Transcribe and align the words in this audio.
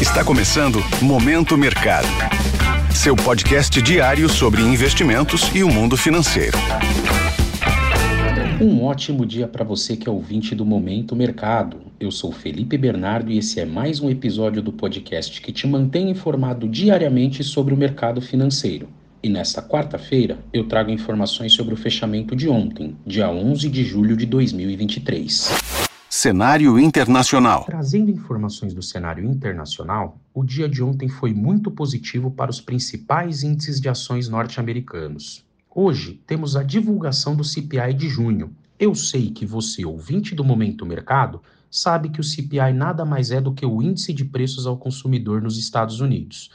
Está 0.00 0.24
começando 0.24 0.78
Momento 1.02 1.58
Mercado. 1.58 2.06
Seu 2.94 3.16
podcast 3.16 3.82
diário 3.82 4.28
sobre 4.28 4.62
investimentos 4.62 5.50
e 5.52 5.64
o 5.64 5.68
mundo 5.68 5.96
financeiro. 5.96 6.56
Um 8.60 8.84
ótimo 8.84 9.26
dia 9.26 9.48
para 9.48 9.64
você 9.64 9.96
que 9.96 10.08
é 10.08 10.12
ouvinte 10.12 10.54
do 10.54 10.64
Momento 10.64 11.16
Mercado. 11.16 11.78
Eu 11.98 12.12
sou 12.12 12.30
Felipe 12.30 12.78
Bernardo 12.78 13.32
e 13.32 13.38
esse 13.38 13.58
é 13.58 13.64
mais 13.64 13.98
um 13.98 14.08
episódio 14.08 14.62
do 14.62 14.72
podcast 14.72 15.40
que 15.40 15.50
te 15.50 15.66
mantém 15.66 16.10
informado 16.10 16.68
diariamente 16.68 17.42
sobre 17.42 17.74
o 17.74 17.76
mercado 17.76 18.20
financeiro. 18.20 18.88
E 19.20 19.28
nesta 19.28 19.60
quarta-feira 19.60 20.38
eu 20.52 20.68
trago 20.68 20.92
informações 20.92 21.52
sobre 21.54 21.74
o 21.74 21.76
fechamento 21.76 22.36
de 22.36 22.48
ontem, 22.48 22.96
dia 23.04 23.28
11 23.28 23.68
de 23.68 23.82
julho 23.82 24.16
de 24.16 24.26
2023. 24.26 25.77
Cenário 26.10 26.78
internacional. 26.78 27.64
Trazendo 27.64 28.10
informações 28.10 28.72
do 28.72 28.82
cenário 28.82 29.22
internacional, 29.26 30.18
o 30.32 30.42
dia 30.42 30.66
de 30.66 30.82
ontem 30.82 31.06
foi 31.06 31.34
muito 31.34 31.70
positivo 31.70 32.30
para 32.30 32.50
os 32.50 32.62
principais 32.62 33.42
índices 33.42 33.78
de 33.78 33.90
ações 33.90 34.26
norte-americanos. 34.26 35.44
Hoje 35.70 36.18
temos 36.26 36.56
a 36.56 36.62
divulgação 36.62 37.36
do 37.36 37.44
CPI 37.44 37.92
de 37.92 38.08
junho. 38.08 38.56
Eu 38.78 38.94
sei 38.94 39.30
que 39.30 39.44
você, 39.44 39.84
ouvinte 39.84 40.34
do 40.34 40.42
Momento 40.42 40.86
Mercado, 40.86 41.42
sabe 41.70 42.08
que 42.08 42.20
o 42.20 42.24
CPI 42.24 42.72
nada 42.72 43.04
mais 43.04 43.30
é 43.30 43.38
do 43.38 43.52
que 43.52 43.66
o 43.66 43.82
índice 43.82 44.14
de 44.14 44.24
preços 44.24 44.66
ao 44.66 44.78
consumidor 44.78 45.42
nos 45.42 45.58
Estados 45.58 46.00
Unidos. 46.00 46.50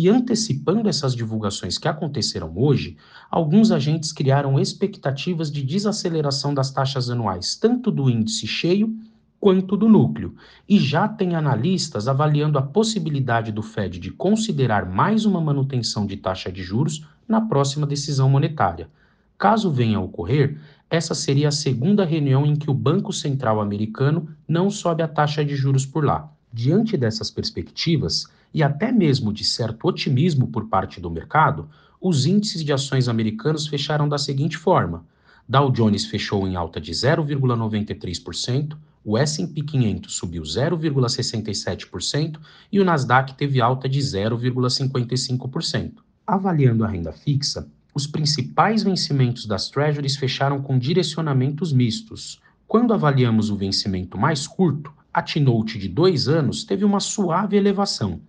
E 0.00 0.08
antecipando 0.08 0.88
essas 0.88 1.12
divulgações 1.12 1.76
que 1.76 1.88
aconteceram 1.88 2.52
hoje, 2.54 2.96
alguns 3.28 3.72
agentes 3.72 4.12
criaram 4.12 4.56
expectativas 4.56 5.50
de 5.50 5.60
desaceleração 5.60 6.54
das 6.54 6.70
taxas 6.70 7.10
anuais, 7.10 7.56
tanto 7.56 7.90
do 7.90 8.08
índice 8.08 8.46
cheio 8.46 8.96
quanto 9.40 9.76
do 9.76 9.88
núcleo. 9.88 10.36
E 10.68 10.78
já 10.78 11.08
tem 11.08 11.34
analistas 11.34 12.06
avaliando 12.06 12.60
a 12.60 12.62
possibilidade 12.62 13.50
do 13.50 13.60
Fed 13.60 13.98
de 13.98 14.12
considerar 14.12 14.86
mais 14.86 15.24
uma 15.24 15.40
manutenção 15.40 16.06
de 16.06 16.16
taxa 16.16 16.52
de 16.52 16.62
juros 16.62 17.04
na 17.26 17.40
próxima 17.40 17.84
decisão 17.84 18.30
monetária. 18.30 18.88
Caso 19.36 19.68
venha 19.68 19.98
a 19.98 20.00
ocorrer, 20.00 20.60
essa 20.88 21.12
seria 21.12 21.48
a 21.48 21.50
segunda 21.50 22.04
reunião 22.04 22.46
em 22.46 22.54
que 22.54 22.70
o 22.70 22.74
Banco 22.74 23.12
Central 23.12 23.60
americano 23.60 24.28
não 24.46 24.70
sobe 24.70 25.02
a 25.02 25.08
taxa 25.08 25.44
de 25.44 25.56
juros 25.56 25.84
por 25.84 26.04
lá. 26.04 26.32
Diante 26.52 26.96
dessas 26.96 27.32
perspectivas, 27.32 28.28
e 28.52 28.62
até 28.62 28.90
mesmo 28.92 29.32
de 29.32 29.44
certo 29.44 29.86
otimismo 29.88 30.48
por 30.48 30.68
parte 30.68 31.00
do 31.00 31.10
mercado, 31.10 31.68
os 32.00 32.26
índices 32.26 32.64
de 32.64 32.72
ações 32.72 33.08
americanos 33.08 33.66
fecharam 33.66 34.08
da 34.08 34.18
seguinte 34.18 34.56
forma: 34.56 35.04
Dow 35.48 35.70
Jones 35.70 36.06
fechou 36.06 36.46
em 36.46 36.56
alta 36.56 36.80
de 36.80 36.92
0,93%, 36.92 38.76
o 39.04 39.16
S&P 39.16 39.62
500 39.62 40.14
subiu 40.14 40.42
0,67% 40.42 42.38
e 42.70 42.78
o 42.78 42.84
Nasdaq 42.84 43.34
teve 43.34 43.60
alta 43.60 43.88
de 43.88 43.98
0,55%. 44.00 45.94
Avaliando 46.26 46.84
a 46.84 46.88
renda 46.88 47.12
fixa, 47.12 47.66
os 47.94 48.06
principais 48.06 48.82
vencimentos 48.82 49.46
das 49.46 49.70
Treasuries 49.70 50.16
fecharam 50.16 50.60
com 50.60 50.78
direcionamentos 50.78 51.72
mistos. 51.72 52.38
Quando 52.66 52.92
avaliamos 52.92 53.48
o 53.50 53.56
vencimento 53.56 54.18
mais 54.18 54.46
curto, 54.46 54.92
a 55.18 55.22
T-Note 55.22 55.78
de 55.78 55.88
dois 55.88 56.28
anos 56.28 56.62
teve 56.62 56.84
uma 56.84 57.00
suave 57.00 57.56
elevação, 57.56 58.20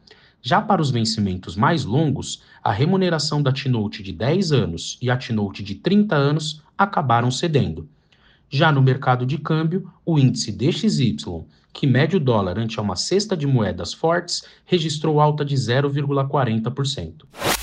já 0.42 0.60
para 0.60 0.82
os 0.82 0.90
vencimentos 0.90 1.56
mais 1.56 1.86
longos, 1.86 2.42
a 2.64 2.72
remuneração 2.72 3.44
da 3.44 3.52
T-Note 3.52 4.02
de 4.02 4.12
10 4.12 4.52
anos 4.52 4.98
e 5.00 5.12
a 5.12 5.16
T-Note 5.16 5.62
de 5.62 5.76
30 5.76 6.16
anos 6.16 6.64
acabaram 6.76 7.30
cedendo. 7.30 7.88
Já 8.50 8.72
no 8.72 8.82
mercado 8.82 9.24
de 9.24 9.38
câmbio, 9.38 9.92
o 10.04 10.18
índice 10.18 10.52
DXY, 10.52 11.44
que 11.72 11.86
mede 11.86 12.16
o 12.16 12.20
dólar 12.20 12.58
ante 12.58 12.80
uma 12.80 12.96
cesta 12.96 13.38
de 13.38 13.46
moedas 13.46 13.94
fortes, 13.94 14.44
registrou 14.66 15.20
alta 15.20 15.46
de 15.46 15.56
0,40%. 15.56 17.59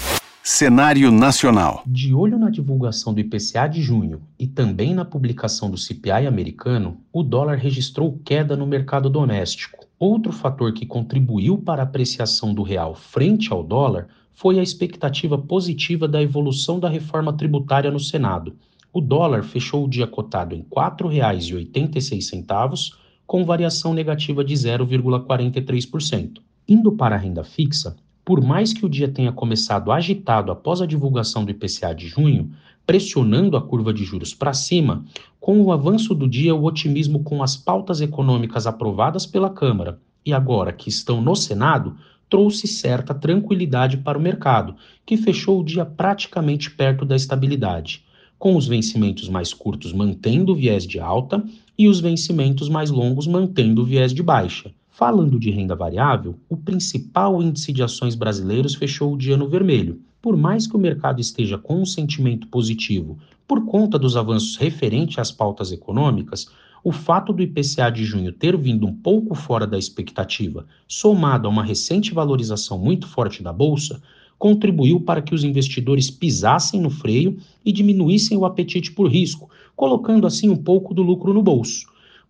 Cenário 0.49 1.11
nacional. 1.11 1.83
De 1.85 2.15
olho 2.15 2.39
na 2.39 2.49
divulgação 2.49 3.13
do 3.13 3.19
IPCA 3.19 3.67
de 3.67 3.83
junho 3.83 4.23
e 4.39 4.47
também 4.47 4.95
na 4.95 5.05
publicação 5.05 5.69
do 5.69 5.77
CPI 5.77 6.25
americano, 6.25 7.01
o 7.13 7.25
dólar 7.25 7.59
registrou 7.59 8.21
queda 8.25 8.57
no 8.57 8.65
mercado 8.65 9.11
doméstico 9.11 9.85
Outro 9.99 10.31
fator 10.31 10.73
que 10.73 10.87
contribuiu 10.87 11.59
para 11.59 11.83
a 11.83 11.85
apreciação 11.85 12.55
do 12.55 12.63
real 12.63 12.95
frente 12.95 13.53
ao 13.53 13.65
dólar 13.65 14.07
foi 14.33 14.61
a 14.61 14.63
expectativa 14.63 15.37
positiva 15.37 16.07
da 16.07 16.23
evolução 16.23 16.79
da 16.79 16.89
reforma 16.89 17.33
tributária 17.33 17.91
no 17.91 17.99
Senado. 17.99 18.55
O 18.93 19.01
dólar 19.01 19.43
fechou 19.43 19.85
o 19.85 19.89
dia 19.89 20.07
cotado 20.07 20.55
em 20.55 20.59
R$ 20.59 20.67
4,86, 20.71 22.93
com 23.27 23.45
variação 23.45 23.93
negativa 23.93 24.45
de 24.45 24.55
0,43%. 24.55 26.35
Indo 26.69 26.93
para 26.93 27.17
a 27.17 27.19
renda 27.19 27.43
fixa, 27.43 27.97
por 28.27 28.43
mais 28.43 28.73
que 28.73 28.85
o 28.85 28.89
dia 28.89 29.07
tenha 29.07 29.31
começado 29.31 29.93
agitado 29.93 30.51
após 30.51 30.83
a 30.83 30.87
divulgação 30.87 31.45
do 31.45 31.53
IPCA 31.53 31.95
de 31.95 32.09
junho, 32.09 32.51
pressionando 32.85 33.57
a 33.57 33.63
curva 33.63 33.95
de 33.95 34.05
juros 34.05 34.35
para 34.35 34.53
cima, 34.53 35.05
com 35.39 35.63
o 35.63 35.71
avanço 35.71 36.13
do 36.13 36.29
dia, 36.29 36.53
o 36.53 36.65
otimismo 36.65 37.23
com 37.23 37.41
as 37.41 37.57
pautas 37.57 38.01
econômicas 38.01 38.67
aprovadas 38.67 39.25
pela 39.25 39.49
Câmara 39.49 40.01
e 40.25 40.33
agora 40.33 40.73
que 40.73 40.89
estão 40.89 41.21
no 41.21 41.37
Senado 41.37 41.97
trouxe 42.29 42.67
certa 42.67 43.15
tranquilidade 43.15 43.99
para 43.99 44.19
o 44.19 44.21
mercado, 44.21 44.75
que 45.07 45.17
fechou 45.17 45.61
o 45.61 45.65
dia 45.65 45.87
praticamente 45.87 46.69
perto 46.69 47.05
da 47.05 47.15
estabilidade, 47.15 48.03
com 48.41 48.57
os 48.57 48.67
vencimentos 48.67 49.29
mais 49.29 49.55
curtos 49.55 49.93
mantendo 49.93 50.51
o 50.51 50.57
viés 50.57 50.85
de 50.85 50.99
alta 50.99 51.45
e 51.79 51.87
os 51.87 52.01
vencimentos 52.01 52.69
mais 52.69 52.91
longos 52.91 53.29
mantendo 53.29 53.83
o 53.83 53.85
viés 53.85 54.13
de 54.13 54.25
baixa. 54.25 54.73
Falando 54.99 55.39
de 55.39 55.51
renda 55.51 55.77
variável, 55.77 56.37
o 56.49 56.57
principal 56.57 57.43
índice 57.43 57.71
de 57.71 57.83
ações 57.83 58.15
brasileiros 58.15 58.75
fechou 58.75 59.13
o 59.13 59.19
dia 59.19 59.37
no 59.37 59.47
vermelho. 59.47 60.01
Por 60.23 60.39
mais 60.39 60.67
que 60.67 60.75
o 60.75 60.79
mercado 60.79 61.21
esteja 61.21 61.59
com 61.59 61.83
um 61.83 61.85
sentimento 61.85 62.49
positivo 62.49 63.19
por 63.47 63.67
conta 63.67 63.99
dos 63.99 64.17
avanços 64.17 64.57
referentes 64.57 65.19
às 65.19 65.31
pautas 65.31 65.71
econômicas, 65.71 66.47
o 66.83 66.93
fato 66.93 67.31
do 67.35 67.43
IPCA 67.43 67.91
de 67.91 68.07
junho 68.07 68.33
ter 68.33 68.57
vindo 68.57 68.87
um 68.87 68.95
pouco 68.95 69.35
fora 69.35 69.67
da 69.67 69.77
expectativa, 69.77 70.65
somado 70.89 71.47
a 71.47 71.51
uma 71.51 71.63
recente 71.63 72.15
valorização 72.15 72.79
muito 72.79 73.07
forte 73.07 73.43
da 73.43 73.53
bolsa, 73.53 74.01
contribuiu 74.39 74.99
para 74.99 75.21
que 75.21 75.35
os 75.35 75.45
investidores 75.45 76.11
pisassem 76.11 76.81
no 76.81 76.89
freio 76.89 77.37
e 77.63 77.71
diminuíssem 77.71 78.39
o 78.39 78.47
apetite 78.47 78.93
por 78.93 79.11
risco, 79.11 79.51
colocando 79.77 80.27
assim 80.27 80.49
um 80.49 80.57
pouco 80.57 80.95
do 80.95 81.03
lucro 81.03 81.35
no 81.35 81.43
bolso. 81.43 81.85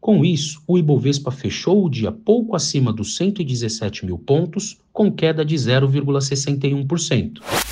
Com 0.06 0.24
isso, 0.24 0.62
o 0.68 0.78
Ibovespa 0.78 1.32
fechou 1.32 1.84
o 1.84 1.90
dia 1.90 2.12
pouco 2.12 2.54
acima 2.54 2.92
dos 2.92 3.16
117 3.16 4.06
mil 4.06 4.16
pontos, 4.16 4.78
com 4.92 5.10
queda 5.10 5.44
de 5.44 5.56
0,61%. 5.56 7.65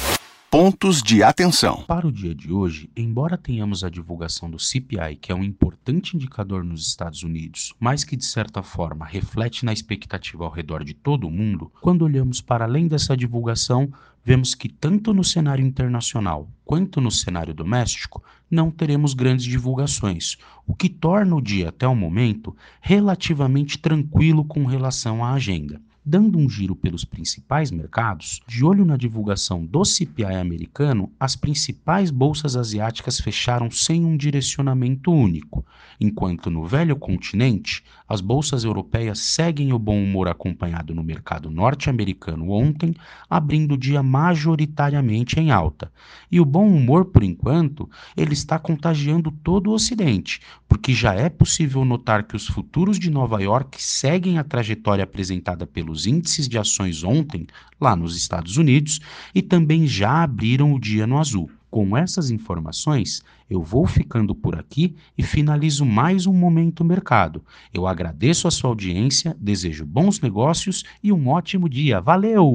Pontos 0.55 1.03
de 1.03 1.21
atenção. 1.21 1.83
Para 1.85 2.07
o 2.07 2.13
dia 2.13 2.33
de 2.33 2.53
hoje, 2.53 2.89
embora 2.97 3.37
tenhamos 3.37 3.83
a 3.83 3.91
divulgação 3.91 4.49
do 4.49 4.57
CPI, 4.57 5.17
que 5.21 5.33
é 5.33 5.35
um 5.35 5.43
importante 5.43 6.15
indicador 6.15 6.63
nos 6.63 6.87
Estados 6.87 7.25
Unidos, 7.25 7.75
mas 7.81 8.05
que 8.05 8.15
de 8.15 8.25
certa 8.25 8.63
forma 8.63 9.05
reflete 9.05 9.65
na 9.65 9.73
expectativa 9.73 10.45
ao 10.45 10.53
redor 10.53 10.85
de 10.85 10.95
todo 10.95 11.27
o 11.27 11.31
mundo, 11.31 11.73
quando 11.81 12.03
olhamos 12.03 12.41
para 12.41 12.67
além 12.67 12.87
dessa 12.87 13.17
divulgação, 13.17 13.93
vemos 14.25 14.55
que 14.55 14.69
tanto 14.69 15.13
no 15.13 15.25
cenário 15.25 15.67
internacional 15.67 16.49
quanto 16.65 17.01
no 17.01 17.11
cenário 17.11 17.53
doméstico 17.53 18.23
não 18.49 18.71
teremos 18.71 19.13
grandes 19.13 19.47
divulgações, 19.47 20.37
o 20.65 20.73
que 20.73 20.89
torna 20.89 21.35
o 21.35 21.43
dia 21.43 21.71
até 21.71 21.89
o 21.89 21.97
momento 21.97 22.57
relativamente 22.81 23.77
tranquilo 23.77 24.45
com 24.45 24.65
relação 24.67 25.25
à 25.25 25.33
agenda. 25.33 25.83
Dando 26.07 26.39
um 26.39 26.47
giro 26.47 26.77
pelos 26.77 27.03
principais 27.03 27.71
mercados, 27.71 28.43
de 28.47 28.63
olho 28.63 28.85
na 28.85 28.95
divulgação 28.95 29.65
do 29.65 29.87
CPI 29.87 30.35
americano, 30.35 31.11
as 31.19 31.35
principais 31.35 32.11
bolsas 32.11 32.57
asiáticas 32.57 33.19
fecharam 33.19 33.71
sem 33.71 34.05
um 34.05 34.15
direcionamento 34.15 35.11
único, 35.11 35.65
enquanto 35.99 36.51
no 36.51 36.67
velho 36.67 36.95
continente, 36.95 37.83
as 38.07 38.21
bolsas 38.21 38.65
europeias 38.65 39.19
seguem 39.19 39.73
o 39.73 39.79
bom 39.79 39.97
humor 39.97 40.29
acompanhado 40.29 40.95
no 40.95 41.03
mercado 41.03 41.51
norte-americano 41.51 42.51
ontem, 42.51 42.95
abrindo 43.31 43.73
o 43.73 43.79
dia 43.79 44.03
majoritariamente 44.03 45.41
em 45.41 45.51
alta. 45.51 45.91
E 46.31 46.39
o 46.39 46.45
bom 46.45 46.69
humor, 46.69 47.07
por 47.07 47.23
enquanto, 47.23 47.89
ele 48.15 48.35
está 48.35 48.59
contagiando 48.59 49.31
todo 49.31 49.71
o 49.71 49.73
ocidente, 49.73 50.43
porque 50.69 50.93
já 50.93 51.15
é 51.15 51.31
possível 51.31 51.83
notar 51.83 52.25
que 52.25 52.37
os 52.37 52.47
futuros 52.47 52.99
de 52.99 53.11
Nova 53.11 53.43
York 53.43 53.83
seguem 53.83 54.37
a 54.37 54.45
trajetória 54.45 55.05
apresentada 55.05 55.67
pelo 55.67 55.94
os 55.95 56.07
índices 56.07 56.49
de 56.49 56.59
ações 56.59 57.03
ontem, 57.03 57.47
lá 57.81 57.97
nos 57.97 58.17
Estados 58.17 58.57
Unidos, 58.57 59.01
e 59.35 59.41
também 59.41 59.87
já 59.87 60.23
abriram 60.23 60.75
o 60.75 60.81
dia 60.81 61.07
no 61.07 61.19
azul. 61.19 61.51
Com 61.71 61.97
essas 61.97 62.31
informações, 62.31 63.23
eu 63.51 63.63
vou 63.63 63.87
ficando 63.87 64.35
por 64.35 64.55
aqui 64.55 64.95
e 65.19 65.23
finalizo 65.23 65.85
mais 65.85 66.27
um 66.27 66.33
Momento 66.33 66.85
Mercado. 66.85 67.43
Eu 67.73 67.87
agradeço 67.87 68.47
a 68.47 68.51
sua 68.51 68.71
audiência, 68.71 69.37
desejo 69.41 69.85
bons 69.85 70.21
negócios 70.21 70.85
e 71.03 71.13
um 71.13 71.29
ótimo 71.29 71.69
dia. 71.69 72.01
Valeu! 72.01 72.55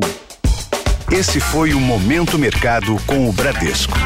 Esse 1.12 1.40
foi 1.40 1.74
o 1.74 1.80
Momento 1.82 2.38
Mercado 2.38 2.96
com 3.06 3.28
o 3.28 3.34
Bradesco. 3.34 3.98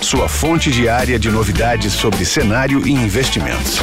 Sua 0.00 0.28
fonte 0.28 0.70
diária 0.70 1.18
de 1.18 1.30
novidades 1.30 1.94
sobre 1.94 2.24
cenário 2.24 2.86
e 2.86 2.92
investimentos. 2.92 3.80